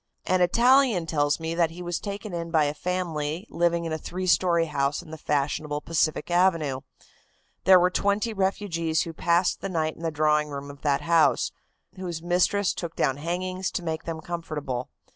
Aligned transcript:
"An 0.25 0.41
Italian 0.41 1.05
tells 1.05 1.39
me 1.39 1.53
that 1.53 1.69
he 1.69 1.83
was 1.83 1.99
taken 1.99 2.33
in 2.33 2.49
by 2.49 2.63
a 2.63 2.73
family 2.73 3.45
living 3.51 3.85
in 3.85 3.93
a 3.93 3.99
three 3.99 4.25
story 4.25 4.65
house 4.65 5.03
in 5.03 5.11
the 5.11 5.15
fashionable 5.19 5.79
Pacific 5.79 6.31
Avenue. 6.31 6.81
There 7.65 7.79
were 7.79 7.91
twenty 7.91 8.33
refugees 8.33 9.03
who 9.03 9.13
passed 9.13 9.61
the 9.61 9.69
night 9.69 9.95
in 9.95 10.01
the 10.01 10.09
drawing 10.09 10.49
room 10.49 10.71
of 10.71 10.81
that 10.81 11.01
house, 11.01 11.51
whose 11.97 12.19
mistress 12.19 12.73
took 12.73 12.95
down 12.95 13.17
hangings 13.17 13.69
to 13.73 13.83
make 13.83 14.05
them 14.05 14.21
comfortable. 14.21 14.89